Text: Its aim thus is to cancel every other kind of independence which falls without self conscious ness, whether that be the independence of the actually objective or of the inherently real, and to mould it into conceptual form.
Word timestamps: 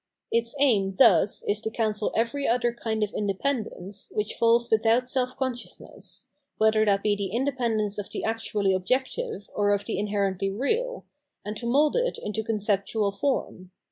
Its 0.31 0.55
aim 0.59 0.95
thus 0.97 1.43
is 1.47 1.61
to 1.61 1.69
cancel 1.69 2.11
every 2.15 2.47
other 2.47 2.73
kind 2.73 3.03
of 3.03 3.11
independence 3.13 4.11
which 4.15 4.33
falls 4.33 4.67
without 4.71 5.07
self 5.07 5.37
conscious 5.37 5.79
ness, 5.79 6.29
whether 6.57 6.83
that 6.83 7.03
be 7.03 7.15
the 7.15 7.27
independence 7.27 7.99
of 7.99 8.09
the 8.09 8.23
actually 8.23 8.73
objective 8.73 9.47
or 9.53 9.71
of 9.71 9.85
the 9.85 9.99
inherently 9.99 10.49
real, 10.49 11.05
and 11.45 11.55
to 11.55 11.67
mould 11.67 11.95
it 11.95 12.17
into 12.17 12.43
conceptual 12.43 13.11
form. 13.11 13.69